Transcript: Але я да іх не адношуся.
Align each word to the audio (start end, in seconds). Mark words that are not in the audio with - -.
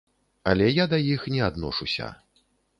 Але 0.51 0.69
я 0.77 0.85
да 0.95 0.99
іх 1.17 1.29
не 1.37 1.45
адношуся. 1.51 2.13